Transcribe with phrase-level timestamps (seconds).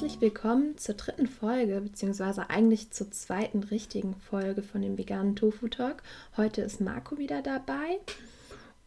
[0.00, 5.68] herzlich willkommen zur dritten Folge, beziehungsweise eigentlich zur zweiten richtigen Folge von dem veganen Tofu
[5.68, 6.02] Talk.
[6.38, 7.98] Heute ist Marco wieder dabei.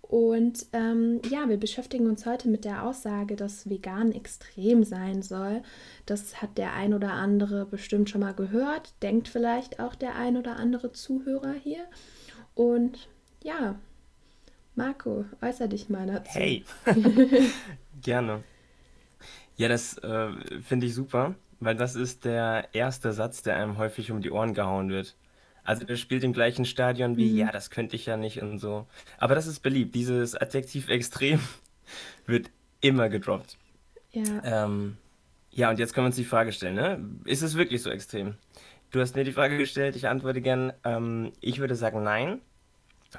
[0.01, 5.61] Und ähm, ja, wir beschäftigen uns heute mit der Aussage, dass vegan extrem sein soll.
[6.07, 10.35] Das hat der ein oder andere bestimmt schon mal gehört, denkt vielleicht auch der ein
[10.35, 11.85] oder andere Zuhörer hier.
[12.55, 13.07] Und
[13.43, 13.75] ja,
[14.73, 16.31] Marco, äußer dich mal dazu.
[16.33, 16.63] Hey,
[18.01, 18.43] gerne.
[19.57, 20.29] Ja, das äh,
[20.61, 24.53] finde ich super, weil das ist der erste Satz, der einem häufig um die Ohren
[24.53, 25.15] gehauen wird.
[25.63, 27.51] Also der spielt im gleichen Stadion wie, ja, Mhm.
[27.51, 28.87] das könnte ich ja nicht und so.
[29.17, 29.95] Aber das ist beliebt.
[29.95, 31.39] Dieses Adjektiv extrem
[32.25, 32.49] wird
[32.81, 33.57] immer gedroppt.
[34.11, 34.97] Ja, Ähm,
[35.51, 37.05] ja, und jetzt können wir uns die Frage stellen, ne?
[37.25, 38.35] Ist es wirklich so extrem?
[38.91, 40.73] Du hast mir die Frage gestellt, ich antworte gern.
[40.85, 42.41] Ähm, ich würde sagen nein,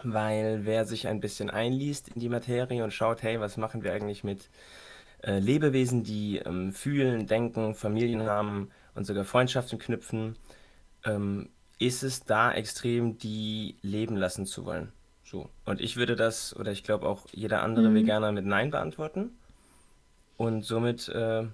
[0.05, 3.92] weil wer sich ein bisschen einliest in die Materie und schaut, hey, was machen wir
[3.92, 4.48] eigentlich mit
[5.24, 10.36] äh, Lebewesen, die ähm, fühlen, denken, Familien haben und sogar Freundschaften knüpfen,
[11.05, 14.92] ähm, ist es da extrem, die leben lassen zu wollen.
[15.25, 15.48] So.
[15.64, 17.95] Und ich würde das, oder ich glaube auch jeder andere mhm.
[17.95, 19.30] Veganer mit Nein beantworten.
[20.36, 21.45] Und somit äh,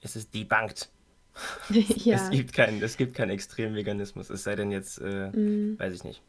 [0.00, 0.88] ist es debunked.
[1.74, 5.78] Es Ja, gibt keinen, es gibt keinen extremen Veganismus, es sei denn jetzt, äh, mm.
[5.78, 6.22] weiß ich nicht.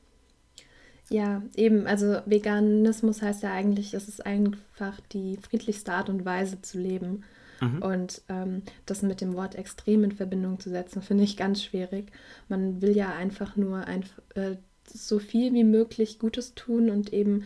[1.09, 1.87] Ja, eben.
[1.87, 7.23] Also Veganismus heißt ja eigentlich, es ist einfach die friedlichste Art und Weise zu leben.
[7.61, 7.81] Mhm.
[7.81, 12.11] Und ähm, das mit dem Wort extrem in Verbindung zu setzen, finde ich ganz schwierig.
[12.49, 17.45] Man will ja einfach nur einf äh, so viel wie möglich Gutes tun und eben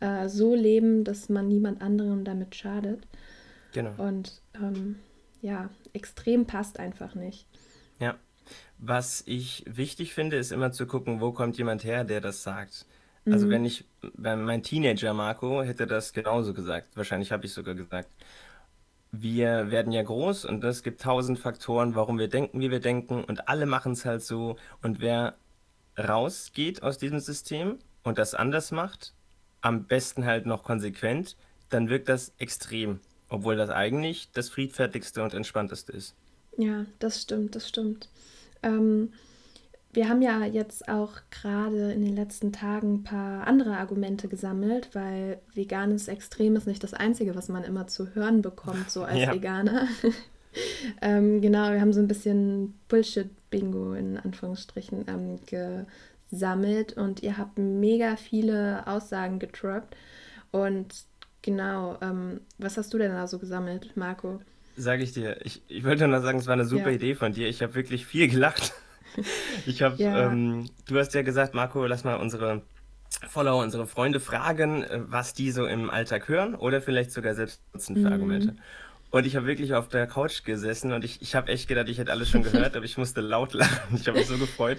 [0.00, 3.06] äh, so leben, dass man niemand anderem damit schadet.
[3.72, 3.92] Genau.
[3.98, 4.96] Und ähm,
[5.42, 7.46] ja, extrem passt einfach nicht.
[8.00, 8.16] Ja.
[8.78, 12.86] Was ich wichtig finde, ist immer zu gucken, wo kommt jemand her, der das sagt.
[13.30, 13.66] Also wenn Mhm.
[13.66, 13.84] ich,
[14.16, 16.96] bei mein Teenager Marco hätte das genauso gesagt.
[16.96, 18.10] Wahrscheinlich habe ich sogar gesagt.
[19.10, 23.24] Wir werden ja groß und es gibt tausend Faktoren, warum wir denken, wie wir denken
[23.24, 24.56] und alle machen es halt so.
[24.82, 25.38] Und wer
[25.98, 29.14] rausgeht aus diesem System und das anders macht,
[29.62, 31.36] am besten halt noch konsequent,
[31.70, 36.16] dann wirkt das extrem, obwohl das eigentlich das friedfertigste und entspannteste ist.
[36.56, 38.08] Ja, das stimmt, das stimmt.
[38.62, 39.12] Ähm,
[39.98, 44.90] Wir haben ja jetzt auch gerade in den letzten Tagen ein paar andere Argumente gesammelt,
[44.92, 49.18] weil veganes Extrem ist nicht das Einzige, was man immer zu hören bekommt, so als
[49.22, 49.34] Ja.
[49.34, 49.88] Veganer.
[51.02, 55.38] Ähm, genau, wir haben so ein bisschen Bullshit-Bingo in Anführungsstrichen ähm,
[56.30, 59.94] gesammelt und ihr habt mega viele Aussagen getroppt.
[60.50, 60.94] Und
[61.42, 64.40] genau, ähm, was hast du denn da so gesammelt, Marco?
[64.76, 67.32] Sage ich dir, ich, ich wollte nur sagen, es war eine super Ja, Idee von
[67.32, 67.48] dir.
[67.48, 68.72] Ich habe wirklich viel gelacht.
[69.66, 72.62] Ich habe, ja, ähm, du hast ja gesagt, Marco, lass mal unsere
[73.28, 77.60] Follower, unsere Freunde fragen, äh, was die so im Alltag hören oder vielleicht sogar selbst
[77.72, 78.52] nutzen für Argumente.
[78.52, 78.58] mm,
[79.10, 81.98] Und ich habe wirklich auf der Couch gesessen und ich, ich habe echt gedacht, ich
[81.98, 83.96] hätte alles schon gehört, aber ich musste laut lachen.
[83.96, 84.78] Ich habe mich so gefreut.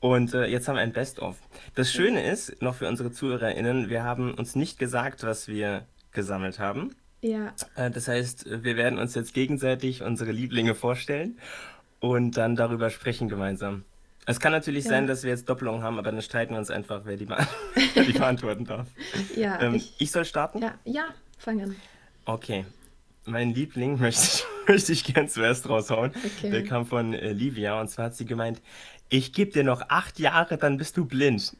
[0.00, 1.36] Und äh, jetzt haben wir ein Best-of.
[1.74, 6.58] Das Schöne ist, noch für unsere ZuhörerInnen, wir haben uns nicht gesagt, was wir gesammelt
[6.58, 6.94] haben.
[7.22, 11.38] ja, Äh, Das heißt, wir werden uns jetzt gegenseitig unsere Lieblinge vorstellen
[12.00, 13.84] und dann darüber sprechen gemeinsam.
[14.28, 16.70] Es kann natürlich sein, ja, dass wir jetzt Doppelungen haben, aber dann streiten wir uns
[16.70, 17.36] einfach, wer die, be
[17.94, 18.88] wer die beantworten darf.
[19.36, 20.60] ja, Ähm, ich, ich soll starten?
[20.62, 21.04] ja, ja,
[21.38, 21.76] fang an.
[22.24, 22.64] Okay.
[23.24, 26.12] Mein Liebling möchte ich, möchte ich gern zuerst raushauen.
[26.42, 26.64] Der Okay.
[26.64, 28.60] kam von äh, Livia und zwar hat sie gemeint,
[29.08, 31.54] ich gebe dir noch acht Jahre, dann bist du blind.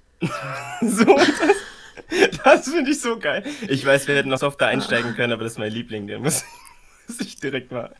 [0.80, 3.44] So, das, das finde ich so geil.
[3.68, 6.18] Ich weiß, wir hätten noch softer einsteigen Ah, können, aber das ist mein Liebling, der
[6.18, 6.44] muss,
[7.06, 7.94] muss ich direkt mal.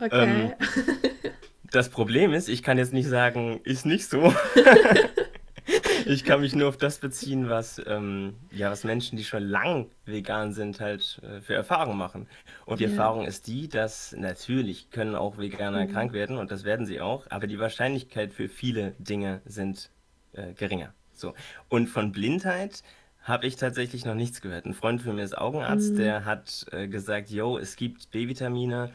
[0.00, 0.54] okay.
[1.72, 4.32] Das Problem ist, ich kann jetzt nicht sagen, ist nicht so.
[6.04, 9.86] Ich kann mich nur auf das beziehen, was, ähm, ja, was Menschen, die schon lang
[10.04, 12.26] vegan sind, halt äh, für Erfahrungen machen.
[12.66, 12.90] Und die Ja.
[12.90, 15.92] Erfahrung ist die, dass natürlich können auch Veganer Mhm.
[15.92, 19.90] krank werden und das werden sie auch, aber die Wahrscheinlichkeit für viele Dinge sind
[20.32, 20.92] äh, geringer.
[21.12, 21.34] So.
[21.68, 22.82] Und von Blindheit
[23.22, 24.66] habe ich tatsächlich noch nichts gehört.
[24.66, 25.96] Ein Freund von mir ist Augenarzt, Mhm.
[25.98, 28.90] der hat äh, gesagt, yo, es gibt B-Vitamine,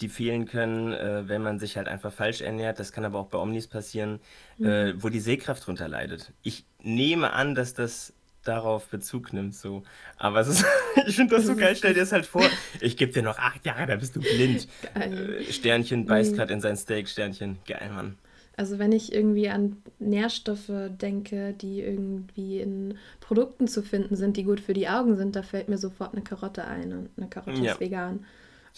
[0.00, 2.78] die fehlen können, äh, wenn man sich halt einfach falsch ernährt.
[2.80, 4.20] Das kann aber auch bei Omnis passieren,
[4.60, 5.02] äh, Mhm.
[5.02, 6.32] wo die Sehkraft drunter leidet.
[6.42, 8.12] Ich nehme an, dass das
[8.42, 9.84] darauf Bezug nimmt, so.
[10.18, 10.64] Aber es ist,
[11.06, 11.74] ich finde das so geil.
[11.76, 12.44] Stell dir das halt vor,
[12.80, 14.68] ich gebe dir noch acht Jahre, da bist du blind.
[14.94, 16.36] Äh, Sternchen beißt Nee.
[16.38, 17.58] gerade in sein Steak, Sternchen.
[17.66, 18.18] Geil, Mann.
[18.56, 24.44] Also wenn ich irgendwie an Nährstoffe denke, die irgendwie in Produkten zu finden sind, die
[24.44, 27.60] gut für die Augen sind, da fällt mir sofort eine Karotte ein und eine Karotte
[27.62, 27.72] Ja.
[27.72, 28.24] ist vegan.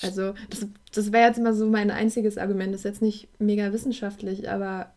[0.03, 2.73] Also das, das wäre jetzt immer so mein einziges Argument.
[2.75, 4.95] Das ist jetzt nicht mega wissenschaftlich, aber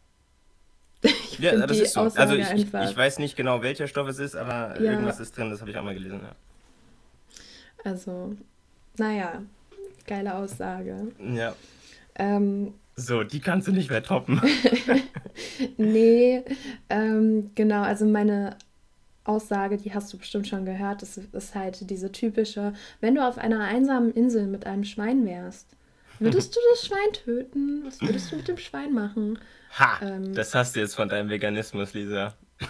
[1.03, 2.01] ich Ja, finde das ist die so.
[2.15, 5.17] Also Aussage ich, ich, einfach, ich weiß nicht genau, welcher Stoff es ist, aber irgendwas
[5.17, 6.35] ja, ist drin, das habe ich auch mal gelesen, ja.
[7.83, 8.35] also,
[8.97, 9.43] naja,
[10.07, 11.13] geile Aussage.
[11.19, 11.55] Ja,
[12.15, 14.41] Ähm, so, die kannst du nicht mehr toppen.
[15.77, 16.43] nee,
[16.89, 18.57] ähm, genau, also meine
[19.23, 23.37] Aussage, die hast du bestimmt schon gehört, das ist halt diese typische, wenn du auf
[23.37, 25.75] einer einsamen Insel mit einem Schwein wärst,
[26.19, 27.83] würdest du das Schwein töten?
[27.85, 29.39] Was würdest du mit dem Schwein machen?
[29.77, 32.33] Ha, ähm, das hast du jetzt von deinem Veganismus, Lisa.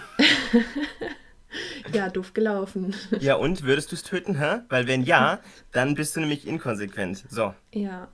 [1.93, 2.95] ja, doof gelaufen.
[3.19, 4.61] Ja, und würdest du es töten, hä?
[4.69, 5.39] Weil wenn ja,
[5.71, 7.25] dann bist du nämlich inkonsequent.
[7.29, 7.53] So.
[7.73, 8.09] Ja,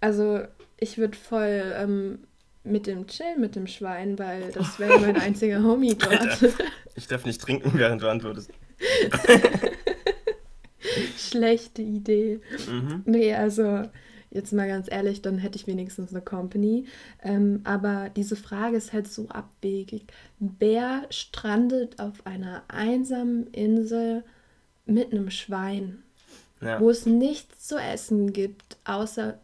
[0.00, 0.42] also
[0.78, 2.20] ich würde voll ähm,
[2.64, 6.20] mit dem Chill mit dem Schwein, weil das wäre mein einziger Homie dort.
[6.20, 6.48] Alter,
[6.94, 8.50] ich darf nicht trinken, während du antwortest.
[11.16, 12.40] Schlechte Idee.
[12.68, 13.02] Mhm.
[13.04, 13.82] Nee, also
[14.30, 16.86] jetzt mal ganz ehrlich, dann hätte ich wenigstens eine Company.
[17.22, 20.04] Ähm, aber diese Frage ist halt so abwegig.
[20.38, 24.24] Wer strandet auf einer einsamen Insel
[24.86, 26.02] mit einem Schwein,
[26.60, 26.80] ja.
[26.80, 29.38] wo es nichts zu essen gibt, außer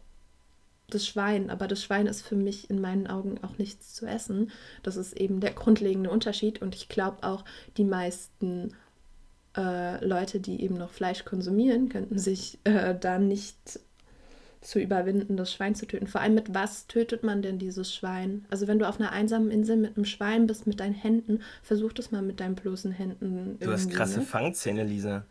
[0.89, 4.51] das Schwein, aber das Schwein ist für mich in meinen Augen auch nichts zu essen.
[4.83, 7.43] Das ist eben der grundlegende Unterschied und ich glaube auch,
[7.77, 8.73] die meisten
[9.57, 13.79] äh, Leute, die eben noch Fleisch konsumieren, könnten sich äh, da nicht
[14.61, 16.07] zu überwinden, das Schwein zu töten.
[16.07, 18.45] Vor allem mit was tötet man denn dieses Schwein?
[18.49, 21.93] Also wenn du auf einer einsamen Insel mit einem Schwein bist, mit deinen Händen, versuch
[21.93, 23.57] das mal mit deinen bloßen Händen.
[23.59, 24.25] Du hast krasse ne?
[24.25, 25.25] Fangzähne, Lisa.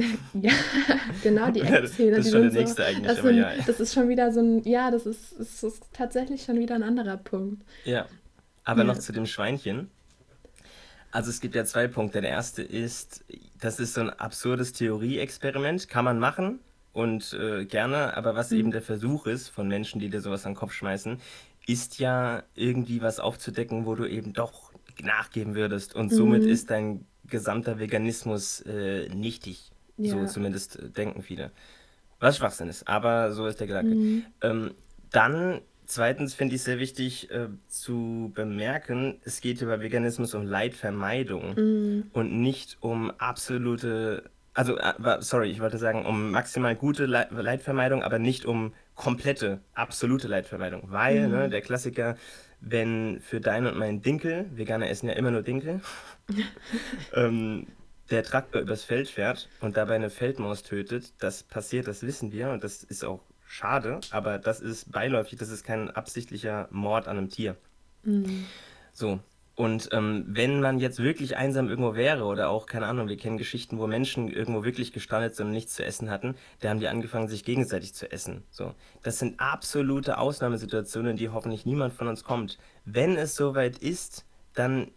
[0.34, 0.52] ja,
[1.22, 2.16] genau, die Eckzähne.
[2.16, 3.52] das ist schon der nächste so, eigentlich, das, sind, ja.
[3.66, 6.82] das ist schon wieder so ein, ja, das ist, das ist tatsächlich schon wieder ein
[6.82, 7.62] anderer Punkt.
[7.84, 8.06] Ja,
[8.64, 8.86] aber ja.
[8.86, 9.90] noch zu dem Schweinchen.
[11.10, 12.20] Also es gibt ja zwei Punkte.
[12.20, 13.24] Der erste ist,
[13.60, 16.60] das ist so ein absurdes Theorieexperiment, kann man machen
[16.92, 18.58] und äh, gerne, aber was mhm.
[18.58, 21.18] eben der Versuch ist von Menschen, die dir sowas an den Kopf schmeißen,
[21.66, 24.72] ist ja irgendwie was aufzudecken, wo du eben doch
[25.02, 26.16] nachgeben würdest und mhm.
[26.16, 29.70] somit ist dein gesamter Veganismus äh, nichtig.
[29.98, 30.12] Ja.
[30.12, 31.50] So zumindest äh, denken viele.
[32.20, 33.94] Was Schwachsinn ist, aber so ist der Gedanke.
[33.94, 34.24] Mhm.
[34.42, 34.74] Ähm,
[35.10, 41.54] dann, zweitens finde ich sehr wichtig äh, zu bemerken, es geht über Veganismus um Leidvermeidung
[41.54, 42.04] mhm.
[42.12, 48.02] und nicht um absolute, also, äh, sorry, ich wollte sagen, um maximal gute Le Leidvermeidung,
[48.02, 50.90] aber nicht um komplette, absolute Leidvermeidung.
[50.90, 51.34] Weil, mhm.
[51.34, 52.16] ne, der Klassiker,
[52.60, 55.80] wenn für dein und mein Dinkel, Veganer essen ja immer nur Dinkel,
[57.14, 57.68] ähm,
[58.10, 62.50] der Traktor übers Feld fährt und dabei eine Feldmaus tötet, das passiert, das wissen wir
[62.50, 67.18] und das ist auch schade, aber das ist beiläufig, das ist kein absichtlicher Mord an
[67.18, 67.56] einem Tier.
[68.04, 68.46] Mhm.
[68.92, 69.20] So.
[69.54, 73.38] Und ähm, wenn man jetzt wirklich einsam irgendwo wäre oder auch, keine Ahnung, wir kennen
[73.38, 76.86] Geschichten, wo Menschen irgendwo wirklich gestrandet sind und nichts zu essen hatten, da haben die
[76.86, 78.44] angefangen, sich gegenseitig zu essen.
[78.50, 78.72] So.
[79.02, 82.56] Das sind absolute Ausnahmesituationen, in die hoffentlich niemand von uns kommt.
[82.84, 84.92] Wenn es soweit ist, dann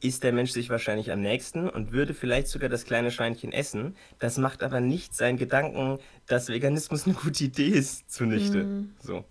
[0.00, 3.96] ist der Mensch sich wahrscheinlich am nächsten und würde vielleicht sogar das kleine Schweinchen essen.
[4.18, 8.64] Das macht aber nicht seinen Gedanken, dass Veganismus eine gute Idee ist, zunichte.
[8.64, 8.90] Mhm.
[9.00, 9.24] So.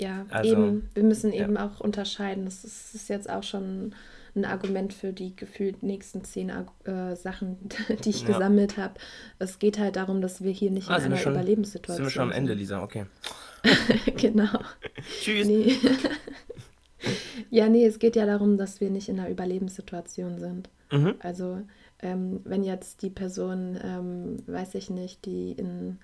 [0.00, 0.88] Ja, also, eben.
[0.94, 1.66] Wir müssen eben ja.
[1.66, 2.44] auch unterscheiden.
[2.44, 3.94] Das ist, das ist, jetzt auch schon
[4.36, 6.50] ein Argument für die gefühlt nächsten zehn
[6.84, 7.58] äh, Sachen,
[8.04, 8.28] die ich ja.
[8.28, 8.94] gesammelt habe.
[9.38, 11.96] Es geht halt darum, dass wir hier nicht ah, in einer schon, Überlebenssituation sind.
[11.96, 12.82] Sind wir schon am Ende, Lisa?
[12.82, 13.06] Okay.
[14.16, 14.60] genau.
[15.20, 15.46] Tschüss.
[15.46, 15.74] Nee.
[17.50, 20.68] ja, nee, es geht ja darum, dass wir nicht in einer Überlebenssituation sind.
[20.90, 21.14] Mhm.
[21.20, 21.60] Also,
[22.00, 25.98] ähm, wenn jetzt die Person, ähm, weiß ich nicht, die in,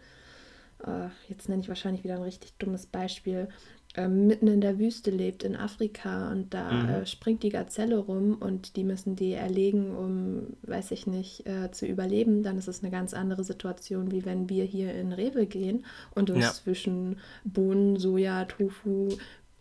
[0.85, 3.48] äh, jetzt nenne ich wahrscheinlich wieder ein richtig dummes Beispiel,
[3.96, 6.89] äh, mitten in der Wüste lebt in Afrika und da mhm.
[6.89, 11.70] äh, springt die Gazelle rum und die müssen die erlegen, um, weiß ich nicht, äh,
[11.70, 15.46] zu überleben, dann ist es eine ganz andere Situation, wie wenn wir hier in Rewe
[15.46, 16.53] gehen und uns ja.
[16.53, 19.10] zwischen Bohnen, Soja, Tofu,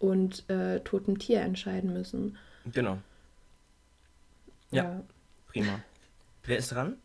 [0.03, 2.37] und äh, totem Tier entscheiden müssen.
[2.73, 2.97] Genau.
[4.69, 5.03] Ja, ja.
[5.47, 5.79] prima.
[6.43, 6.97] Wer ist dran?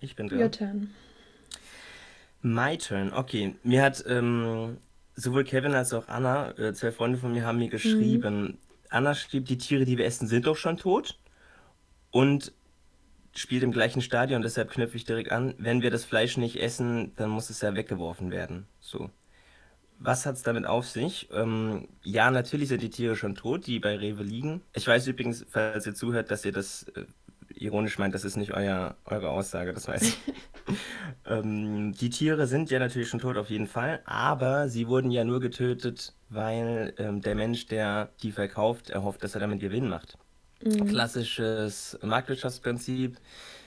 [0.00, 0.38] Ich bin dran.
[0.38, 0.94] Your turn.
[2.42, 3.54] My turn, okay.
[3.62, 4.76] Mir hat ähm,
[5.14, 8.42] sowohl Kevin als auch Anna, äh, zwei Freunde von mir, haben mir geschrieben.
[8.42, 8.58] Mhm.
[8.90, 11.18] Anna schrieb, die Tiere, die wir essen, sind doch schon tot.
[12.10, 12.52] Und
[13.34, 17.12] spielt im gleichen Stadion, deshalb knüpfe ich direkt an, wenn wir das Fleisch nicht essen,
[17.16, 18.66] dann muss es ja weggeworfen werden.
[18.80, 19.08] So.
[20.04, 21.28] Was hat es damit auf sich?
[21.32, 24.62] Ähm, ja, natürlich sind die Tiere schon tot, die bei Rewe liegen.
[24.74, 27.04] Ich weiß übrigens, falls ihr zuhört, dass ihr das äh,
[27.54, 30.18] ironisch meint, das ist nicht euer, eure Aussage, das weiß ich.
[31.26, 35.24] ähm, die Tiere sind ja natürlich schon tot auf jeden Fall, aber sie wurden ja
[35.24, 40.18] nur getötet, weil ähm, der Mensch, der die verkauft, erhofft, dass er damit Gewinn macht.
[40.64, 40.88] Mhm.
[40.88, 43.18] Klassisches Marktwirtschaftsprinzip.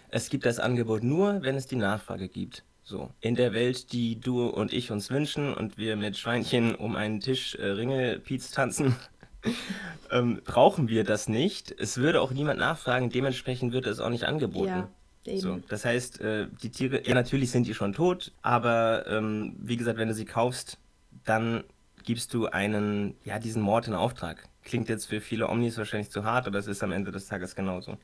[0.10, 2.64] Es gibt das Angebot nur, wenn es die Nachfrage gibt.
[2.88, 6.96] So, in der Welt, die du und ich uns wünschen und wir mit Schweinchen um
[6.96, 8.96] einen Tisch äh, Ringelpiez tanzen,
[10.12, 11.74] ähm, brauchen wir das nicht.
[11.80, 14.68] Es würde auch niemand nachfragen, dementsprechend wird es auch nicht angeboten.
[14.68, 14.90] Ja,
[15.26, 15.40] eben.
[15.40, 19.78] So, das heißt, äh, die Tiere, ja, natürlich sind die schon tot, aber ähm, wie
[19.78, 20.78] gesagt, wenn du sie kaufst,
[21.24, 21.64] dann
[22.04, 24.48] gibst du einen, ja, diesen Mord in Auftrag.
[24.64, 27.56] Klingt jetzt für viele Omnis wahrscheinlich zu hart, aber es ist am Ende des Tages
[27.56, 27.98] genauso.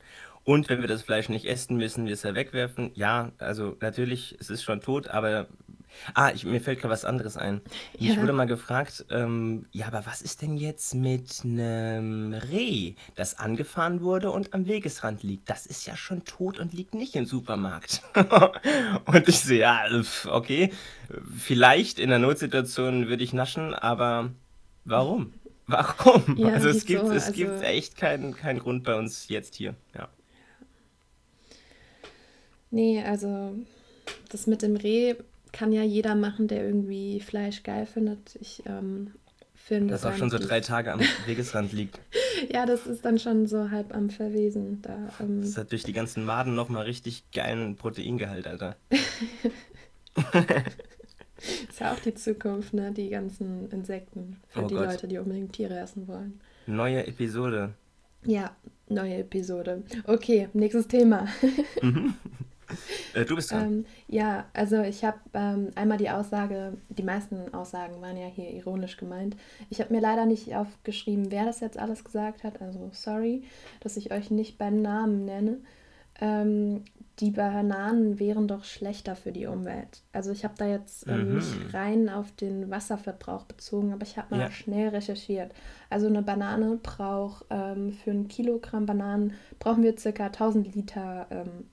[0.44, 2.90] Und wenn wir das Fleisch nicht essen, müssen wir es ja wegwerfen.
[2.94, 5.46] Ja, also natürlich, es ist schon tot, aber
[6.14, 7.60] Ah, ich, mir fällt gerade was anderes ein.
[7.94, 13.38] Ich wurde mal gefragt, ähm, ja, aber was ist denn jetzt mit einem Reh, das
[13.38, 15.48] angefahren wurde und am Wegesrand liegt?
[15.50, 18.02] Das ist ja schon tot und liegt nicht im Supermarkt.
[19.04, 19.84] Und ich so, ja,
[20.28, 20.72] okay,
[21.36, 24.30] vielleicht in der Notsituation würde ich naschen, aber
[24.84, 25.34] warum?
[25.66, 26.36] Warum?
[26.36, 27.14] Ja, Also es gibt, wieso?
[27.14, 29.74] es gibt Also, echt keinen, keinen Grund bei uns jetzt hier.
[29.94, 30.08] Ja.
[32.72, 33.54] Nee, also
[34.30, 35.14] das mit dem Reh
[35.52, 38.36] kann ja jeder machen, der irgendwie Fleisch geil findet.
[38.40, 39.12] Ich ähm,
[39.54, 42.00] finde Das auch schon so drei Tage am Wegesrand liegt.
[42.52, 44.80] ja, das ist dann schon so halb am Verwesen.
[44.82, 48.76] Da, Das ähm, hat durch die ganzen Maden nochmal richtig geilen Proteingehalt, Alter.
[51.68, 52.92] ist ja auch die Zukunft, ne?
[52.92, 54.86] Die ganzen Insekten für Oh die Gott.
[54.86, 56.40] Leute, die unbedingt Tiere essen wollen.
[56.66, 57.74] Neue Episode.
[58.24, 58.54] Ja,
[58.88, 59.82] neue Episode.
[60.06, 61.26] Okay, nächstes Thema.
[63.14, 63.64] Äh, du bist dran.
[63.64, 68.50] Ähm, ja, also ich habe ähm, einmal die Aussage, die meisten Aussagen waren ja hier
[68.50, 69.36] ironisch gemeint.
[69.68, 72.62] Ich habe mir leider nicht aufgeschrieben, wer das jetzt alles gesagt hat.
[72.62, 73.42] Also sorry,
[73.80, 75.58] dass ich euch nicht beim Namen nenne.
[76.20, 76.84] Ähm,
[77.18, 80.02] die Bananen wären doch schlechter für die Umwelt.
[80.12, 81.34] Also ich habe da jetzt ähm, Mhm.
[81.34, 84.50] nicht rein auf den Wasserverbrauch bezogen, aber ich habe mal Ja.
[84.50, 85.52] schnell recherchiert.
[85.90, 91.66] Also eine Banane braucht ähm, für ein Kilogramm Bananen brauchen wir circa 1000 Liter ähm,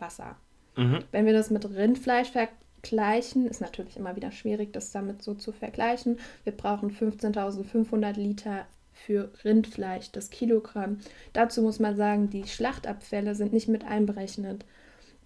[0.00, 0.36] Wasser.
[0.76, 1.00] Mhm.
[1.12, 5.52] Wenn wir das mit Rindfleisch vergleichen, ist natürlich immer wieder schwierig, das damit so zu
[5.52, 6.18] vergleichen.
[6.44, 10.98] Wir brauchen 15.500 Liter für Rindfleisch, das Kilogramm.
[11.32, 14.64] Dazu muss man sagen, die Schlachtabfälle sind nicht mit einberechnet.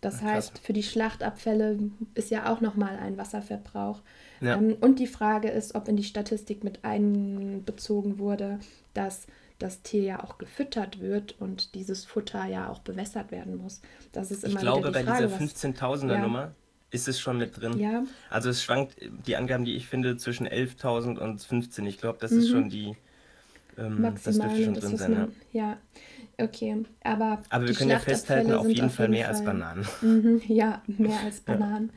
[0.00, 1.78] Das Ach, heißt, für die Schlachtabfälle
[2.14, 4.00] ist ja auch nochmal ein Wasserverbrauch.
[4.40, 4.56] Ja.
[4.56, 8.60] Ähm, und die Frage ist, ob in die Statistik mit einbezogen wurde,
[8.92, 9.26] dass
[9.64, 13.82] das Tier ja auch gefüttert wird und dieses Futter ja auch bewässert werden muss.
[14.12, 16.54] Das ist Ich immer glaube, wieder bei die Frage, dieser was 15.000er ja, Nummer
[16.90, 17.80] ist es schon mit drin.
[17.80, 21.86] ja, Also es schwankt, die Angaben, die ich finde, zwischen 11.000 und 15.
[21.86, 22.96] Ich glaube, das ist schon mhm, die,
[23.78, 25.28] ähm, das maximal dürfte schon das, drin sein, ja.
[25.28, 25.78] man, ja,
[26.38, 29.44] okay, aber Aber wir können ja festhalten, auf jeden auf Fall jeden mehr als Fall,
[29.44, 29.86] Bananen.
[30.00, 31.58] mhm, ja, mehr als Ja.
[31.58, 31.92] Bananen.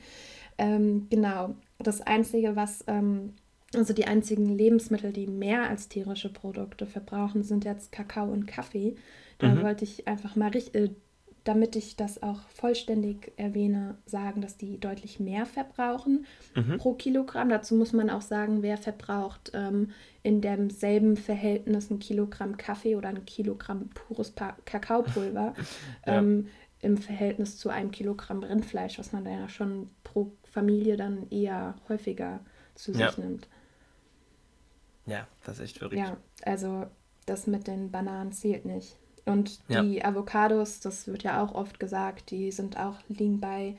[0.58, 3.36] Ähm, genau, das Einzige, was, ähm,
[3.76, 8.96] also die einzigen Lebensmittel, die mehr als tierische Produkte verbrauchen, sind jetzt Kakao und Kaffee.
[9.40, 9.62] Da Mhm.
[9.62, 10.90] wollte ich einfach mal äh,
[11.44, 16.78] damit ich das auch vollständig erwähne, sagen, dass die deutlich mehr verbrauchen Mhm.
[16.78, 17.48] pro Kilogramm.
[17.50, 19.92] Dazu muss man auch sagen, wer verbraucht ähm,
[20.24, 25.54] in demselben Verhältnis ein Kilogramm Kaffee oder ein Kilogramm pures pa Kakaopulver
[26.06, 26.20] Ja.
[26.20, 26.48] ähm,
[26.82, 31.76] im Verhältnis zu einem Kilogramm Rindfleisch, was man da ja schon pro Familie dann eher
[31.90, 32.42] häufiger
[32.76, 33.08] zu Ja.
[33.08, 33.48] sich nimmt.
[35.08, 35.98] Ja, das ist echt verrückt.
[35.98, 36.86] Ja, also
[37.26, 38.96] das mit den Bananen zählt nicht.
[39.26, 39.82] Und Ja.
[39.82, 43.76] die Avocados, das wird ja auch oft gesagt, die sind auch, liegen bei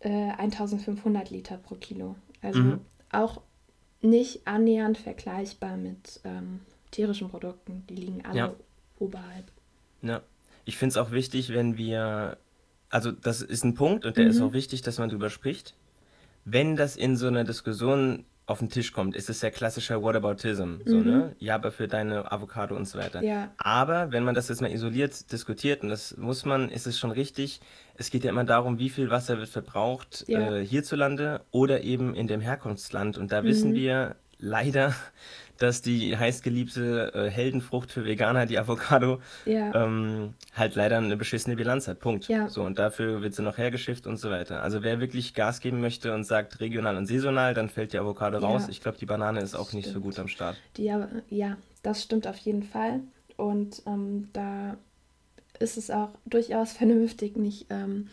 [0.00, 2.16] äh, 1500 Liter pro Kilo.
[2.40, 2.80] Also Mhm.
[3.12, 3.40] auch
[4.00, 6.60] nicht annähernd vergleichbar mit ähm,
[6.90, 7.84] tierischen Produkten.
[7.88, 8.54] Die liegen alle Ja.
[8.98, 9.44] oberhalb.
[10.02, 10.22] Ja.
[10.64, 12.36] Ich finde es auch wichtig, wenn wir,
[12.88, 14.54] also das ist ein Punkt und der ist auch Mhm.
[14.54, 15.74] wichtig, dass man drüber spricht.
[16.44, 20.78] Wenn das in so einer Diskussion auf den Tisch kommt, ist es ja klassischer Whataboutism,
[20.84, 21.04] so, Mhm.
[21.04, 21.36] ne?
[21.38, 23.22] Ja, aber für deine Avocado und so weiter.
[23.22, 26.98] Ja, Aber wenn man das jetzt mal isoliert diskutiert, und das muss man, ist es
[26.98, 27.60] schon richtig,
[27.94, 30.56] es geht ja immer darum, wie viel Wasser wird verbraucht ja.
[30.56, 33.16] äh, hierzulande oder eben in dem Herkunftsland.
[33.16, 33.74] Und da wissen Mhm.
[33.74, 34.94] wir leider,
[35.58, 41.56] dass die heißgeliebte äh, Heldenfrucht für Veganer, die Avocado, Ja, ähm, halt leider eine beschissene
[41.56, 42.00] Bilanz hat.
[42.00, 42.28] Punkt.
[42.28, 44.62] ja, So, und dafür wird sie noch hergeschifft und so weiter.
[44.62, 48.38] Also wer wirklich Gas geben möchte und sagt regional und saisonal, dann fällt die Avocado
[48.38, 48.64] raus.
[48.64, 50.24] ja, Ich glaube, die Banane ist auch das nicht so gut stimmt.
[50.24, 50.56] am Start.
[50.76, 53.00] Die, ja, ja, das stimmt auf jeden Fall.
[53.36, 54.76] Und ähm, da
[55.60, 58.08] ist es auch durchaus vernünftig, nicht ähm,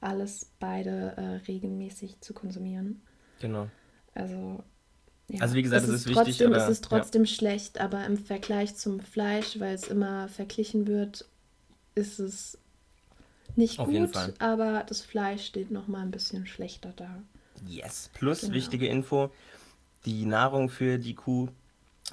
[0.00, 3.02] alles beide äh, regelmäßig zu konsumieren.
[3.40, 3.68] Genau.
[4.14, 4.62] Also
[5.38, 7.26] Also ja, wie gesagt, es es ist ist wichtig, trotzdem, es aber ist ja, trotzdem
[7.26, 11.24] schlecht, aber im Vergleich zum Fleisch, weil es immer verglichen wird,
[11.94, 12.58] ist es
[13.56, 14.10] nicht auf gut,
[14.40, 17.22] aber das Fleisch steht noch mal ein bisschen schlechter da.
[17.66, 18.10] Yes.
[18.14, 18.54] Plus, Genau.
[18.54, 19.30] wichtige Info,
[20.04, 21.48] die Nahrung für die Kuh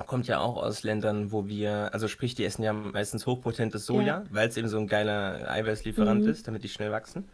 [0.05, 3.93] kommt ja auch aus Ländern, wo wir, also sprich, die essen ja meistens hochpotentes Ja.
[3.95, 6.29] Soja, weil es eben so ein geiler Eiweißlieferant Mhm.
[6.29, 7.27] ist, damit die schnell wachsen.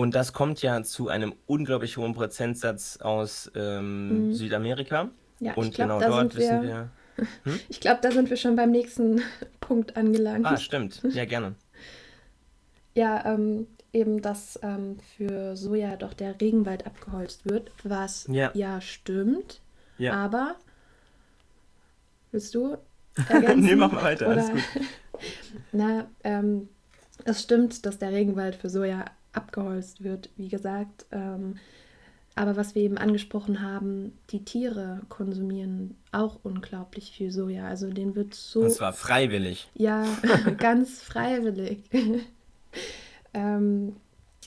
[0.00, 4.32] Und das kommt ja zu einem unglaublich hohen Prozentsatz aus ähm, Mhm.
[4.34, 5.10] Südamerika.
[5.40, 6.90] Ja, Und glaube, genau dort sind wissen wir, wir.
[7.44, 7.60] Hm?
[7.68, 9.20] ich glaube, da sind wir schon beim nächsten
[9.60, 10.60] Punkt Ah, angelangt.
[10.60, 11.02] stimmt.
[11.12, 11.54] Ja, gerne.
[12.94, 18.80] Ja, ähm, eben, dass ähm, für Soja doch der Regenwald abgeholzt wird, was Ja, ja
[18.80, 19.60] stimmt.
[19.98, 20.14] Ja.
[20.14, 20.56] Aber
[22.32, 22.78] willst du
[23.56, 24.62] nee, mach mal weiter, alles Oder- gut.
[25.72, 26.68] Na, ähm,
[27.24, 31.06] es stimmt, dass der Regenwald für Soja abgeholzt wird, wie gesagt.
[31.10, 31.56] Ähm,
[32.36, 37.66] aber was wir eben angesprochen haben, die Tiere konsumieren auch unglaublich viel Soja.
[37.66, 39.68] Also denen wird so Und zwar freiwillig.
[39.74, 40.06] ja,
[40.58, 41.82] ganz freiwillig.
[43.34, 43.96] ähm,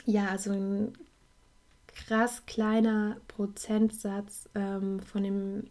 [0.06, 0.92] ja, also ein
[1.86, 5.64] krass kleiner Prozentsatz ähm, von dem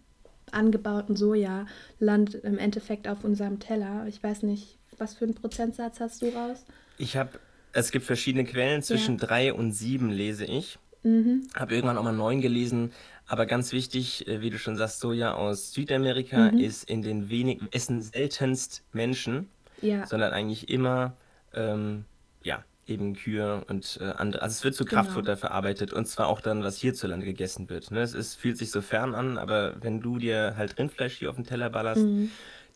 [0.51, 1.65] angebauten Soja
[1.99, 4.05] landet im Endeffekt auf unserem Teller.
[4.07, 6.65] Ich weiß nicht, was für einen Prozentsatz hast du raus?
[6.97, 7.39] Ich habe,
[7.73, 10.79] es gibt verschiedene Quellen, zwischen drei und sieben lese ich.
[11.03, 11.47] Mhm.
[11.55, 12.93] Habe irgendwann auch mal neun gelesen.
[13.25, 16.59] Aber ganz wichtig, äh, wie du schon sagst, Soja aus Südamerika Mhm.
[16.59, 19.49] ist in den wenigen, essen seltenst Menschen,
[19.81, 21.17] Ja, sondern eigentlich immer,
[21.53, 22.05] ähm,
[22.43, 24.41] ja, eben Kühe und äh, andere.
[24.41, 25.01] Also es wird zu Genau.
[25.01, 27.91] Kraftfutter verarbeitet und zwar auch dann, was hierzulande gegessen wird.
[27.91, 28.01] Ne?
[28.01, 31.35] Es ist, fühlt sich so fern an, aber wenn du dir halt Rindfleisch hier auf
[31.37, 32.29] den Teller ballerst, Mhm.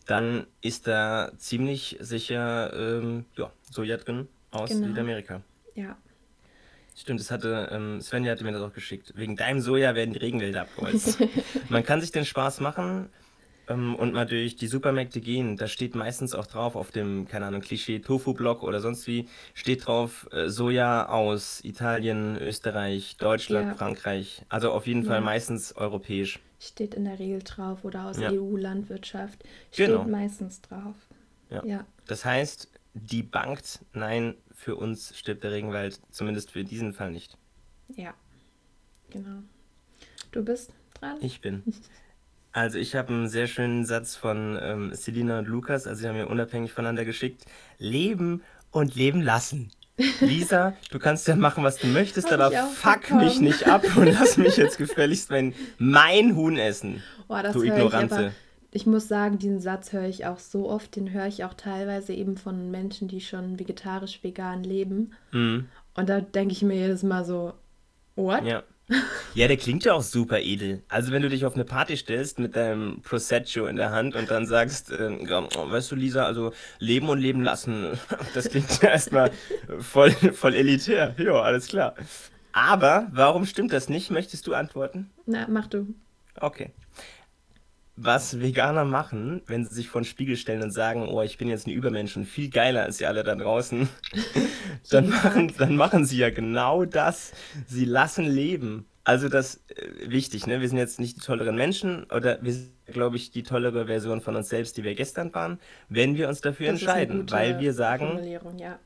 [0.06, 4.86] dann ist da ziemlich sicher ähm, ja, Soja drin aus Genau.
[4.88, 5.42] Südamerika.
[5.74, 5.96] ja.
[6.96, 9.12] Stimmt, das hatte, ähm, Svenja hatte mir das auch geschickt.
[9.14, 11.20] Wegen deinem Soja werden die Regenwälder abgeholzt.
[11.68, 13.08] Man kann sich den Spaß machen
[13.68, 15.56] ähm, und mal durch die Supermärkte gehen.
[15.56, 19.86] Da steht meistens auch drauf auf dem, keine Ahnung, Klischee Tofu-Block oder sonst wie, steht
[19.86, 23.74] drauf äh, Soja aus Italien, Österreich, Deutschland, Ja.
[23.76, 24.42] Frankreich.
[24.48, 25.20] Also auf jeden Fall Ja.
[25.20, 26.40] meistens europäisch.
[26.58, 28.32] Steht in der Regel drauf oder aus Ja.
[28.32, 29.44] EU-Landwirtschaft.
[29.70, 30.02] Steht Genau.
[30.02, 30.96] meistens drauf.
[31.48, 31.86] Ja.
[32.08, 37.36] Das heißt, die bankt, nein, für uns stirbt der Regenwald, zumindest für diesen Fall nicht.
[37.94, 38.14] Ja,
[39.10, 39.42] genau.
[40.32, 41.16] Du bist dran?
[41.20, 41.62] Ich bin.
[42.52, 46.16] Also ich habe einen sehr schönen Satz von ähm, Selina und Lukas, also sie haben
[46.16, 47.44] mir unabhängig voneinander geschickt.
[47.78, 49.70] Leben und leben lassen.
[50.20, 53.44] Lisa, du kannst ja machen, was du möchtest, Hab aber fuck mich bekommen.
[53.44, 57.02] nicht ab und lass mich jetzt gefälligst mein, mein Huhn essen.
[57.26, 58.32] Boah, das du Ignorante.
[58.70, 60.94] Ich muss sagen, diesen Satz höre ich auch so oft.
[60.96, 65.12] Den höre ich auch teilweise eben von Menschen, die schon vegetarisch, vegan leben.
[65.32, 65.68] Mhm.
[65.94, 67.54] Und da denke ich mir jedes Mal so,
[68.14, 68.44] what?
[68.44, 68.62] Ja.
[69.34, 70.82] Ja, der klingt ja auch super edel.
[70.88, 74.30] Also wenn du dich auf eine Party stellst mit deinem Prosecco in der Hand und
[74.30, 77.98] dann sagst, ja, weißt du, Lisa, also leben und leben lassen,
[78.34, 79.30] das klingt ja erstmal
[79.78, 81.14] voll, voll elitär.
[81.18, 81.94] Ja, alles klar.
[82.52, 84.10] Aber warum stimmt das nicht?
[84.10, 85.10] Möchtest du antworten?
[85.26, 85.94] Na, mach du.
[86.40, 86.72] Okay.
[88.00, 91.48] Was Veganer machen, wenn sie sich vor den Spiegel stellen und sagen, oh, ich bin
[91.48, 93.88] jetzt ein Übermensch und viel geiler als ihr alle da draußen,
[94.90, 97.32] dann machen, dann machen sie ja genau das.
[97.66, 98.86] Sie lassen leben.
[99.02, 100.60] Also das äh, wichtig, ne?
[100.60, 104.20] Wir sind jetzt nicht die tolleren Menschen oder wir sind, glaube ich, die tollere Version
[104.20, 105.58] von uns selbst, die wir gestern waren,
[105.88, 108.78] wenn wir uns dafür Das ist eine entscheiden, gute weil wir sagen, Formulierung, ja.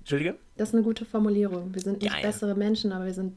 [0.00, 0.36] Entschuldige?
[0.56, 1.74] Das ist eine gute Formulierung.
[1.74, 2.22] Wir sind nicht Geil.
[2.22, 3.34] bessere Menschen, aber wir sind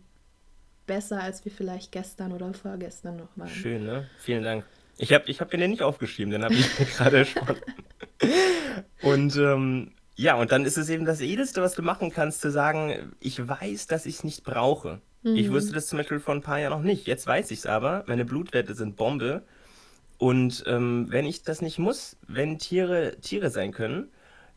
[0.88, 3.50] besser, als wir vielleicht gestern oder vorgestern noch waren.
[3.50, 4.08] Schön, ne?
[4.20, 4.64] Vielen Dank.
[5.02, 7.62] Ich habe ich hab den nicht aufgeschrieben, den habe ich mir gerade ersponnen.
[9.02, 12.52] Und ähm, ja, und dann ist es eben das Edelste, was du machen kannst, zu
[12.52, 15.02] sagen, ich weiß, dass ich es nicht brauche.
[15.24, 15.54] Ich Mhm.
[15.54, 17.06] wusste das zum Beispiel vor ein paar Jahren noch nicht.
[17.08, 18.04] Jetzt weiß ich es aber.
[18.08, 19.44] Meine Blutwerte sind Bombe.
[20.18, 24.10] Und ähm, wenn ich das nicht muss, wenn Tiere Tiere sein können,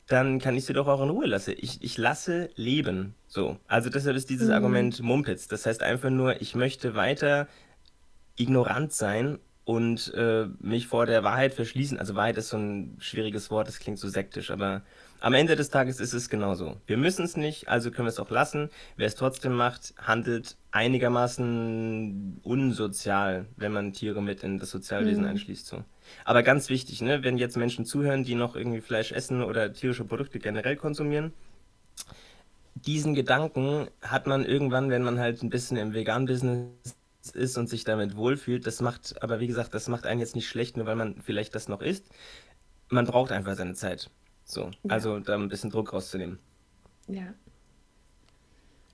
[0.07, 1.55] dann kann ich sie doch auch in Ruhe lassen.
[1.57, 3.15] Ich, ich lasse leben.
[3.27, 3.59] So.
[3.67, 4.55] Also deshalb ist dieses Mhm.
[4.55, 5.49] Argument Mumpitz.
[5.49, 7.49] Das heißt einfach nur, ich möchte weiter
[8.37, 11.99] ignorant sein und äh, mich vor der Wahrheit verschließen.
[11.99, 14.83] Also Wahrheit ist so ein schwieriges Wort, das klingt so sektisch, aber
[15.21, 16.77] am Ende des Tages ist es genauso.
[16.87, 18.69] Wir müssen es nicht, also können wir es auch lassen.
[18.97, 25.31] Wer es trotzdem macht, handelt einigermaßen unsozial, wenn man Tiere mit in das Sozialwesen Mhm.
[25.31, 25.67] einschließt.
[25.67, 25.83] So.
[26.27, 30.05] Aber ganz wichtig, ne, wenn jetzt Menschen zuhören, die noch irgendwie Fleisch essen oder tierische
[30.05, 31.33] Produkte generell konsumieren,
[32.75, 36.97] diesen Gedanken hat man irgendwann, wenn man halt ein bisschen im Vegan-Business
[37.33, 38.67] ist und sich damit wohlfühlt.
[38.67, 41.55] Das macht, aber wie gesagt, das macht einen jetzt nicht schlecht, nur weil man vielleicht
[41.55, 42.07] das noch isst.
[42.91, 44.11] Man braucht einfach seine Zeit.
[44.45, 44.71] So, Ja.
[44.89, 46.39] also da ein bisschen Druck rauszunehmen.
[47.09, 47.33] Ja.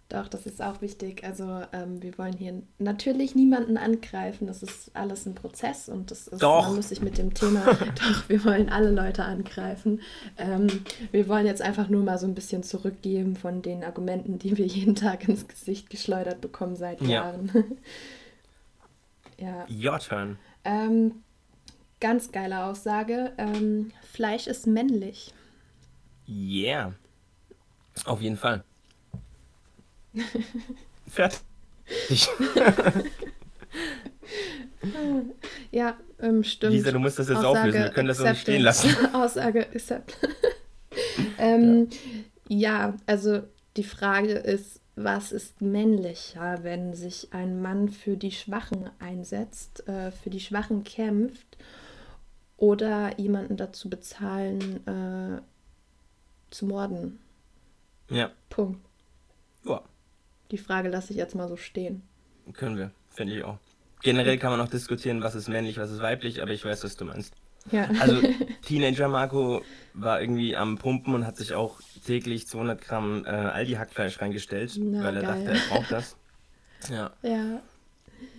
[0.08, 1.22] Doch, das ist auch wichtig.
[1.22, 4.48] Also ähm, wir wollen hier natürlich niemanden angreifen.
[4.48, 6.66] Das ist alles ein Prozess und das ist, Doch.
[6.66, 7.64] man muss sich mit dem Thema,
[7.94, 10.00] doch, wir wollen alle Leute angreifen.
[10.36, 10.66] Ähm,
[11.12, 14.66] wir wollen jetzt einfach nur mal so ein bisschen zurückgeben von den Argumenten, die wir
[14.66, 17.08] jeden Tag ins Gesicht geschleudert bekommen seit Ja.
[17.08, 17.50] Jahren.
[17.54, 17.62] ja.
[19.68, 20.38] Your turn.
[20.64, 21.22] Ähm,
[22.00, 23.32] ganz geile Aussage.
[23.38, 25.32] Ähm, Fleisch ist männlich.
[26.28, 26.94] Yeah.
[28.04, 28.64] Auf jeden Fall.
[31.08, 31.40] Fertig.
[35.70, 36.72] Ja, ähm, stimmt.
[36.72, 37.82] Lisa, du musst das jetzt Aussage auflösen.
[37.82, 39.02] Wir können das so nicht stehen accepted.
[39.02, 39.14] lassen.
[39.14, 40.16] Aussage accept.
[41.38, 41.88] ähm,
[42.48, 42.94] ja.
[43.06, 43.42] also
[43.76, 50.10] die Frage ist, was ist männlicher, wenn sich ein Mann für die Schwachen einsetzt, äh,
[50.10, 51.56] für die Schwachen kämpft
[52.56, 55.40] oder jemanden dazu bezahlen, äh,
[56.50, 57.18] zu morden?
[58.10, 58.30] Ja.
[58.48, 58.80] Punkt.
[59.64, 59.82] Ja.
[60.50, 62.02] Die Frage lasse ich jetzt mal so stehen.
[62.52, 63.58] Können wir, finde ich auch.
[64.02, 66.96] Generell kann man auch diskutieren, was ist männlich, was ist weiblich, aber ich weiß, was
[66.96, 67.34] du meinst.
[67.70, 67.88] Ja.
[68.00, 68.20] Also
[68.62, 69.62] Teenager Marco
[69.94, 75.04] war irgendwie am Pumpen und hat sich auch täglich 200 Gramm äh, Aldi-Hackfleisch reingestellt, Na,
[75.04, 75.44] weil er geil.
[75.44, 76.16] dachte, er braucht das.
[76.88, 77.10] Ja.
[77.20, 77.60] Ja.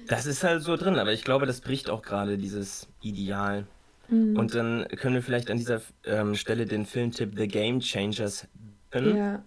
[0.07, 3.67] Das ist halt so drin, aber ich glaube, das bricht auch gerade dieses Ideal.
[4.07, 4.35] Mhm.
[4.35, 8.47] Und dann können wir vielleicht an dieser ähm, Stelle den Filmtipp The Game Changers
[8.95, 9.43] ja.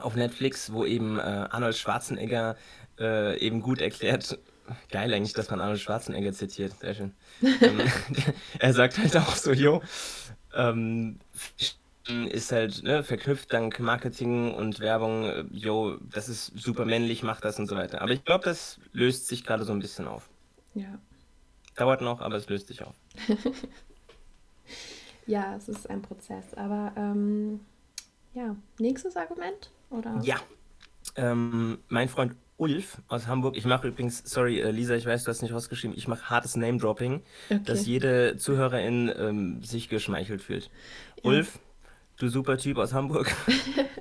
[0.00, 2.56] auf Netflix, wo eben äh, Arnold Schwarzenegger
[3.00, 4.38] äh, eben gut erklärt,
[4.90, 6.72] Geil eigentlich, dass man Arnold Schwarzenegger zitiert.
[6.80, 7.12] Sehr schön.
[7.60, 7.80] Ähm,
[8.58, 9.82] er sagt halt auch so, jo,
[10.54, 11.18] ähm,
[12.08, 17.44] ist halt ne, verknüpft dank Marketing und Werbung, äh, jo, das ist super männlich, macht
[17.44, 18.00] das und so weiter.
[18.02, 20.28] Aber ich glaube, das löst sich gerade so ein bisschen auf.
[20.74, 20.98] Ja.
[21.76, 22.94] Dauert noch, aber es löst sich auf.
[25.26, 26.54] ja, es ist ein Prozess.
[26.54, 27.60] Aber ähm,
[28.34, 29.70] ja, nächstes Argument?
[29.90, 30.20] Oder?
[30.22, 30.36] Ja.
[31.16, 33.56] Ähm, mein Freund Ulf aus Hamburg.
[33.56, 36.56] Ich mache übrigens, sorry, äh, Lisa, ich weiß, du hast nicht rausgeschrieben, ich mache hartes
[36.56, 37.60] Name-Dropping, okay.
[37.64, 40.70] dass jede Zuhörerin ähm, sich geschmeichelt fühlt.
[41.22, 41.30] Ja.
[41.30, 41.60] Ulf,
[42.18, 43.34] du super Typ aus Hamburg,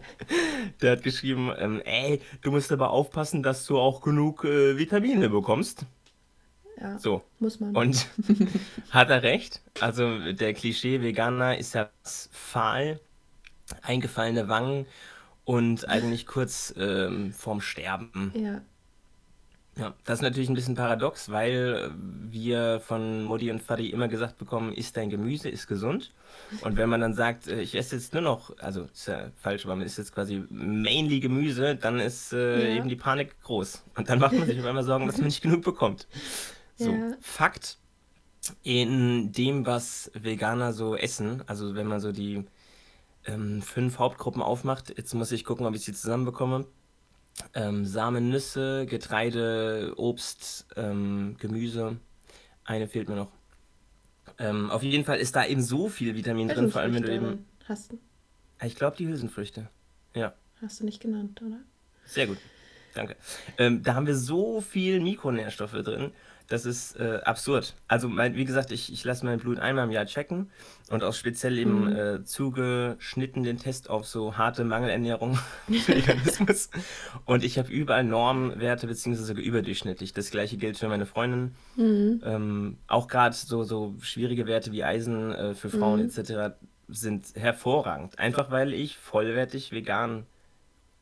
[0.82, 5.30] der hat geschrieben, ähm, ey, du musst aber aufpassen, dass du auch genug äh, Vitamine
[5.30, 5.86] bekommst.
[6.80, 7.23] Ja, so.
[7.39, 7.75] muss man.
[7.75, 8.08] Und
[8.91, 9.62] hat er recht?
[9.80, 12.99] Also der Klischee-Veganer ist ja fahl,
[13.82, 14.86] eingefallene Wangen
[15.43, 18.32] und eigentlich kurz ähm, vorm Sterben.
[18.36, 18.62] Ja.
[19.77, 24.37] Ja, das ist natürlich ein bisschen paradox, weil wir von Modi und Fadi immer gesagt
[24.37, 26.13] bekommen, isst dein Gemüse, ist gesund.
[26.61, 29.65] Und wenn man dann sagt, äh, ich esse jetzt nur noch, also ist ja falsch,
[29.65, 32.75] aber man isst jetzt quasi mainly Gemüse, dann ist äh, ja.
[32.77, 33.83] eben die Panik groß.
[33.95, 36.07] Und dann macht man sich auf einmal Sorgen, dass man nicht genug bekommt.
[36.75, 37.13] So, ja.
[37.21, 37.77] Fakt
[38.63, 42.45] in dem, was Veganer so essen, also wenn man so die
[43.25, 44.93] ähm, fünf Hauptgruppen aufmacht.
[44.97, 46.65] Jetzt muss ich gucken, ob ich sie zusammenbekomme.
[47.54, 51.97] Ähm, Samen, Nüsse, Getreide, Obst, ähm, Gemüse.
[52.63, 53.32] Eine fehlt mir noch.
[54.39, 57.13] Ähm, auf jeden Fall ist da eben so viel Vitamin drin, vor allem wenn du
[57.13, 57.45] eben.
[57.67, 58.00] Hast du?
[58.63, 59.69] Ich glaube, die Hülsenfrüchte.
[60.13, 60.34] Ja.
[60.62, 61.60] Hast du nicht genannt, oder?
[62.06, 62.38] Sehr gut.
[62.93, 63.15] Danke.
[63.58, 66.12] Ähm, da haben wir so viel Mikronährstoffe drin.
[66.47, 67.75] Das ist äh, absurd.
[67.88, 70.49] Also, mein, wie gesagt, ich, ich lasse mein Blut einmal im Jahr checken
[70.89, 71.95] und auch speziell eben mhm.
[71.95, 76.69] äh, zugeschnitten den Test auf so harte Mangelernährung, Veganismus.
[77.25, 80.13] und ich habe überall Normwerte, beziehungsweise sogar überdurchschnittlich.
[80.13, 81.55] Das gleiche gilt für meine Freundin.
[81.75, 82.21] Mhm.
[82.23, 86.10] Ähm, auch gerade so, so schwierige Werte wie Eisen äh, für Frauen mhm.
[86.10, 86.55] etc.
[86.88, 88.19] sind hervorragend.
[88.19, 90.25] Einfach weil ich vollwertig vegan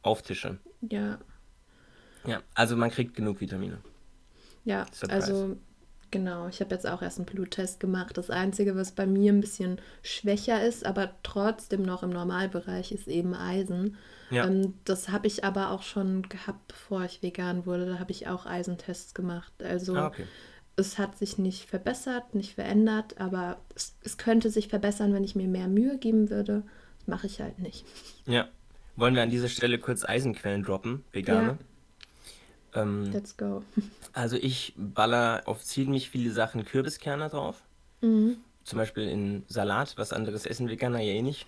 [0.01, 0.57] auftische.
[0.81, 1.19] Ja.
[2.25, 3.77] Ja, also man kriegt genug Vitamine.
[4.65, 5.13] Ja, Surprise.
[5.13, 5.57] also
[6.11, 6.47] genau.
[6.47, 8.17] Ich habe jetzt auch erst einen Bluttest gemacht.
[8.17, 13.07] Das Einzige, was bei mir ein bisschen schwächer ist, aber trotzdem noch im Normalbereich, ist
[13.07, 13.95] eben Eisen.
[14.31, 14.47] Ja.
[14.47, 17.85] Ähm, das habe ich aber auch schon gehabt, bevor ich vegan wurde.
[17.85, 19.53] Da habe ich auch Eisentests gemacht.
[19.63, 20.25] Also ah, okay.
[20.75, 25.35] es hat sich nicht verbessert, nicht verändert, aber es, es könnte sich verbessern, wenn ich
[25.35, 26.63] mir mehr Mühe geben würde.
[26.99, 27.85] Das mache ich halt nicht.
[28.25, 28.47] Ja.
[28.97, 31.47] Wollen wir an dieser Stelle kurz Eisenquellen droppen, vegane?
[31.47, 31.57] Ja.
[32.75, 33.63] Ähm, Let's go.
[34.13, 37.63] Also ich baller auf ziemlich viele Sachen Kürbiskerne drauf.
[38.01, 38.37] Mhm.
[38.63, 41.47] Zum Beispiel in Salat, was anderes essen Veganer ja eh nicht.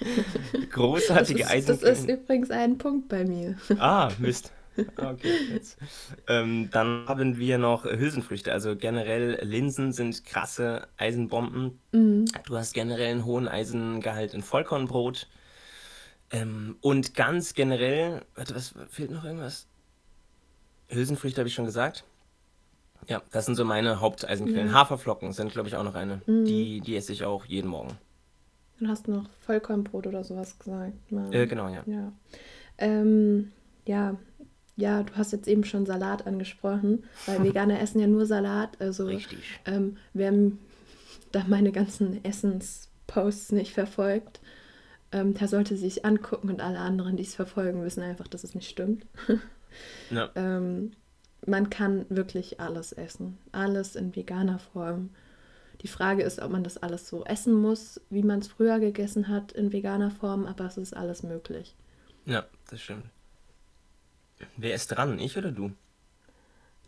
[0.70, 1.68] Großartige Eisen.
[1.68, 3.56] Das ist übrigens ein Punkt bei mir.
[3.78, 4.52] Ah, Mist.
[4.96, 5.60] Okay.
[6.28, 8.52] Ähm, dann haben wir noch Hülsenfrüchte.
[8.52, 11.78] Also generell Linsen sind krasse Eisenbomben.
[11.92, 12.24] Mhm.
[12.46, 15.28] Du hast generell einen hohen Eisengehalt in Vollkornbrot.
[16.30, 19.66] Ähm, und ganz generell, warte, was fehlt noch irgendwas?
[20.92, 22.04] Hülsenfrüchte habe ich schon gesagt.
[23.08, 24.68] Ja, das sind so meine Haupteisenquellen.
[24.68, 24.74] Ja.
[24.74, 26.22] Haferflocken sind, glaube ich, auch noch eine.
[26.26, 26.44] Mhm.
[26.44, 27.98] Die, die esse ich auch jeden Morgen.
[28.78, 30.92] Du hast noch Vollkornbrot oder sowas gesagt.
[31.30, 31.82] Äh, genau, ja.
[31.86, 32.12] Ja.
[32.78, 33.52] Ähm,
[33.86, 34.16] ja.
[34.76, 38.80] ja, du hast jetzt eben schon Salat angesprochen, weil Veganer essen ja nur Salat.
[38.80, 39.60] Also, Richtig.
[39.66, 40.32] Ähm, wer
[41.32, 44.40] da meine ganzen Essensposts nicht verfolgt,
[45.12, 48.54] ähm, der sollte sich angucken und alle anderen, die es verfolgen, wissen einfach, dass es
[48.54, 49.06] nicht stimmt.
[50.10, 50.28] Ja.
[50.34, 50.92] Ähm,
[51.46, 53.38] man kann wirklich alles essen.
[53.52, 55.08] Alles in veganer Form.
[55.80, 59.28] Die Frage ist, ob man das alles so essen muss, wie man es früher gegessen
[59.28, 61.74] hat in veganer Form, aber es ist alles möglich.
[62.26, 63.06] Ja, das stimmt.
[64.56, 65.18] Wer ist dran?
[65.18, 65.72] Ich oder du?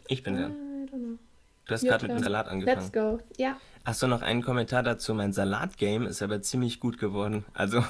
[0.07, 1.19] Ich bin dran.
[1.67, 2.79] Du hast gerade mit dem Salat angefangen.
[2.79, 3.19] Let's go.
[3.39, 3.59] Ja.
[3.85, 5.15] Hast du noch einen Kommentar dazu?
[5.15, 7.45] Mein Salat-Game ist aber ziemlich gut geworden.
[7.55, 7.83] Also,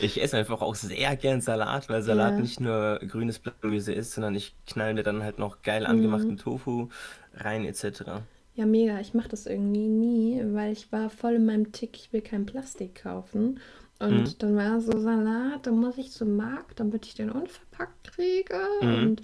[0.00, 2.40] Ich esse einfach auch sehr gern Salat, weil Salat Ja.
[2.40, 5.86] nicht nur grünes Blattgemüse ist, sondern ich knall mir dann halt noch geil Mhm.
[5.86, 6.88] angemachten Tofu
[7.34, 8.22] rein etc.
[8.54, 9.00] Ja, mega.
[9.00, 12.44] Ich mache das irgendwie nie, weil ich war voll in meinem Tick, ich will kein
[12.46, 13.58] Plastik kaufen.
[14.00, 14.06] Mhm.
[14.18, 18.58] Und dann war so Salat, dann muss ich zum Markt, damit ich den unverpackt kriege.
[18.82, 18.94] Mhm.
[18.94, 19.22] Und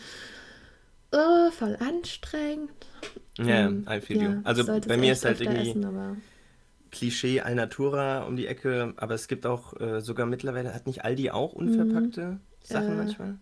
[1.13, 2.71] äh, voll anstrengend.
[3.39, 4.23] Ja, Ähm, I feel you.
[4.31, 6.17] ja, ich Also sollte bei es mir echt ist halt öfter irgendwie essen, aber
[6.91, 11.31] Klischee Alnatura um die Ecke, aber es gibt auch äh, sogar mittlerweile, hat nicht Aldi
[11.31, 11.69] auch mhm.
[11.69, 13.39] unverpackte Sachen Äh, manchmal?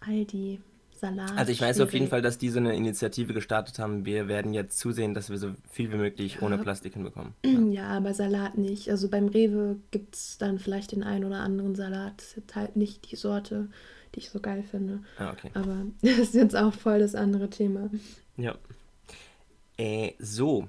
[0.00, 0.60] Aldi,
[0.92, 2.22] Also Salat, ich weiß auf jeden Fall, schwierig.
[2.22, 4.04] dass die so eine Initiative gestartet haben.
[4.06, 7.34] Wir werden jetzt zusehen, dass wir so viel wie möglich ohne Ja, Plastik hinbekommen.
[7.44, 7.60] Ja.
[7.70, 8.90] ja, aber Salat nicht.
[8.90, 12.14] Also beim Rewe gibt es dann vielleicht den einen oder anderen Salat.
[12.18, 13.68] Das ist jetzt halt nicht die Sorte,
[14.14, 15.02] die ich so geil finde.
[15.18, 15.50] Ah, okay.
[15.54, 17.90] Aber das ist jetzt auch voll das andere Thema.
[18.36, 18.54] Ja.
[19.78, 20.68] Äh, so,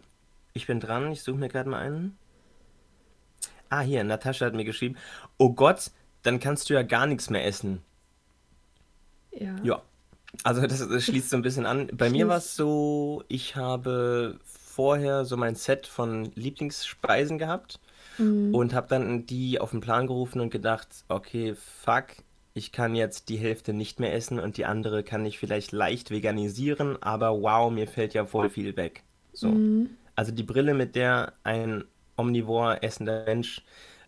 [0.57, 1.11] ich bin dran.
[1.11, 2.17] Ich suche mir gerade mal einen.
[3.69, 4.95] Ah, hier, Natascha hat mir geschrieben.
[5.37, 5.91] Oh Gott,
[6.23, 7.81] dann kannst du ja gar nichts mehr essen.
[9.31, 9.81] Ja, Ja,
[10.43, 11.89] also das, das schließt so ein bisschen an.
[11.93, 17.79] Bei mir war es so, ich habe vorher so mein Set von Lieblingsspeisen gehabt
[18.19, 18.55] Mhm.
[18.55, 22.07] und habe dann die auf den Plan gerufen und gedacht, okay, fuck,
[22.55, 26.09] ich kann jetzt die Hälfte nicht mehr essen und die andere kann ich vielleicht leicht
[26.11, 29.03] veganisieren, aber wow, mir fällt ja voll viel weg.
[29.33, 29.49] So.
[29.49, 29.91] Mhm.
[30.17, 31.85] Also die Brille, mit der ein
[32.17, 33.61] omnivor essender Mensch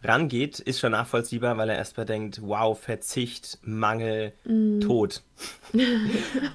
[0.03, 4.81] rangeht, ist schon nachvollziehbar, weil er erstmal denkt, wow, Verzicht, Mangel, Mhm.
[4.81, 5.23] Tod.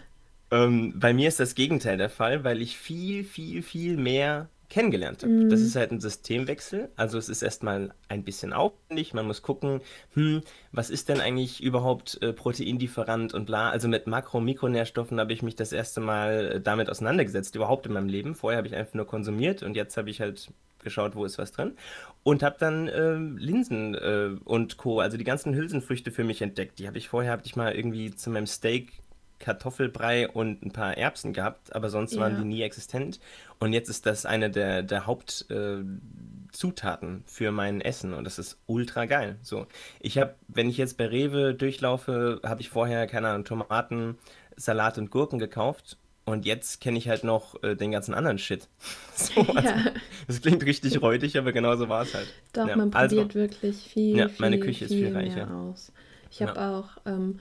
[0.51, 5.23] Ähm, bei mir ist das Gegenteil der Fall, weil ich viel, viel, viel mehr kennengelernt
[5.23, 5.47] habe.
[5.49, 5.79] Das ist Mhm.
[5.79, 6.89] halt ein Systemwechsel.
[6.97, 9.15] Also es ist erstmal ein bisschen aufwendig.
[9.15, 9.81] Man muss gucken,
[10.15, 13.71] hm, was ist denn eigentlich überhaupt äh, Proteinlieferant und bla.
[13.71, 17.87] Also mit Makro- und Mikronährstoffen habe ich mich das erste Mal äh, damit auseinandergesetzt, überhaupt
[17.87, 18.35] in meinem Leben.
[18.35, 20.49] Vorher habe ich einfach nur konsumiert und jetzt habe ich halt
[20.83, 21.77] geschaut, wo ist was drin.
[22.25, 26.81] Und habe dann ähm, Linsen äh, und Co., also die ganzen Hülsenfrüchte für mich entdeckt.
[26.81, 28.93] Die habe ich vorher, habe ich mal irgendwie zu meinem Steak
[29.39, 32.45] Kartoffelbrei und ein paar Erbsen gehabt, aber sonst waren die Ja.
[32.45, 33.21] nie existent.
[33.59, 38.59] Und jetzt ist das eine der, der Hauptzutaten äh, für mein Essen und das ist
[38.67, 39.37] ultra geil.
[39.43, 39.67] So,
[40.01, 44.19] ich habe, wenn ich jetzt bei Rewe durchlaufe, habe ich vorher, keine Ahnung, Tomaten,
[44.57, 48.69] Salat und Gurken gekauft und jetzt kenne ich halt noch äh, den ganzen anderen Shit.
[49.17, 49.85] So, also, Ja,
[50.27, 52.29] das klingt richtig räudig, aber genau so war es halt.
[52.53, 55.51] doch, Ja, man also, probiert wirklich viel, ja, meine viel, Küche ist viel viel reicher.
[55.51, 55.93] aus.
[56.31, 56.61] Ich habe Ja.
[56.61, 57.39] auch, ähm,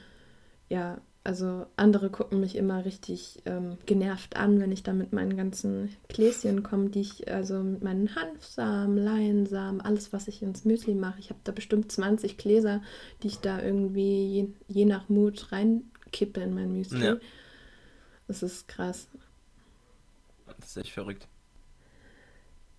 [0.70, 5.38] ja, also andere gucken mich immer richtig ähm, genervt an, wenn ich da mit meinen
[5.38, 10.96] ganzen Gläschen komme, die ich, also mit meinen Hanfsamen, Leinsamen, alles, was ich ins Müsli
[10.96, 11.20] mache.
[11.20, 12.82] Ich habe da bestimmt 20 Gläser,
[13.22, 17.16] die ich da irgendwie je, je nach Mut reinkippe in mein Ja, Müsli.
[18.28, 19.08] Das ist krass.
[20.60, 21.28] das ist echt verrückt.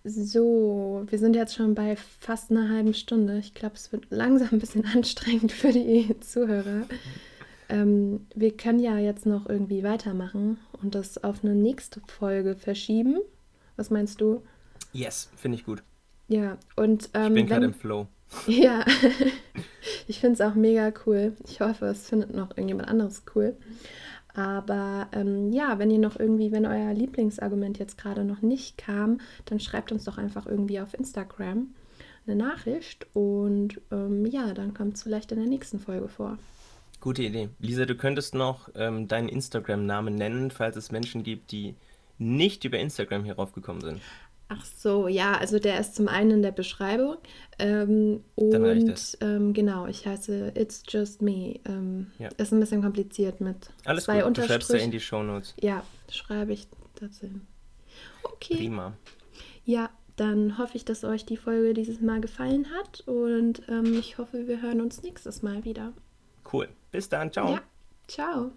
[0.03, 3.39] So, wir sind jetzt schon bei fast einer halben Stunde.
[3.39, 6.85] Ich glaube, es wird langsam ein bisschen anstrengend für die Zuhörer.
[7.69, 13.19] Ähm, wir können ja jetzt noch irgendwie weitermachen und das auf eine nächste Folge verschieben.
[13.75, 14.41] Was meinst du?
[14.93, 15.83] Yes, finde ich gut.
[16.27, 18.07] Ja, und Ich bin ähm, gerade im Flow.
[18.47, 18.83] ja,
[20.07, 21.33] ich finde es auch mega cool.
[21.47, 23.55] Ich hoffe, es findet noch irgendjemand anderes cool.
[24.33, 29.19] Aber ähm, ja, wenn ihr noch irgendwie, wenn euer Lieblingsargument jetzt gerade noch nicht kam,
[29.45, 31.73] dann schreibt uns doch einfach irgendwie auf Instagram
[32.27, 36.37] eine Nachricht und ähm, ja, dann kommt es vielleicht in der nächsten Folge vor.
[37.01, 37.49] Gute Idee.
[37.59, 41.75] Lisa, du könntest noch ähm, deinen Instagram-Namen nennen, falls es Menschen gibt, die
[42.17, 44.01] nicht über Instagram hier raufgekommen sind.
[44.47, 47.17] Ach so, ja, also der ist zum einen in der Beschreibung
[47.57, 49.15] ähm, Dann reicht das.
[49.15, 51.59] und ähm, genau, ich heiße It's Just Me.
[51.65, 52.29] Ähm, Ja.
[52.37, 54.37] ist ein bisschen kompliziert mit Alles zwei gut.
[54.37, 55.55] Du schreibst ja in die Shownotes.
[55.61, 56.67] Ja, schreibe ich
[56.99, 57.27] dazu.
[58.23, 58.93] Okay, Prima.
[59.65, 64.17] ja, dann hoffe ich, dass euch die Folge dieses Mal gefallen hat und ähm, ich
[64.19, 65.91] hoffe, wir hören uns nächstes Mal wieder.
[66.53, 66.69] Cool.
[66.95, 67.29] Bis dann.
[67.29, 67.49] Ciao.
[67.49, 67.59] Ja,
[68.07, 68.51] ciao.